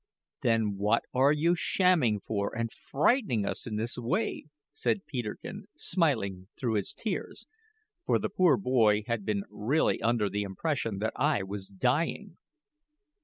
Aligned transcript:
"Then 0.41 0.77
what 0.79 1.03
are 1.13 1.31
you 1.31 1.53
shamming 1.53 2.21
for, 2.21 2.57
and 2.57 2.73
frightening 2.73 3.45
us 3.45 3.67
in 3.67 3.75
this 3.75 3.99
way?" 3.99 4.45
said 4.71 5.05
Peterkin, 5.05 5.67
smiling 5.77 6.47
through 6.57 6.73
his 6.73 6.91
tears; 6.95 7.45
for 8.07 8.17
the 8.17 8.29
poor 8.29 8.57
boy 8.57 9.03
had 9.05 9.25
been 9.27 9.43
really 9.47 10.01
under 10.01 10.27
the 10.27 10.41
impression 10.41 10.97
that 10.97 11.13
I 11.15 11.43
was 11.43 11.67
dying. 11.67 12.37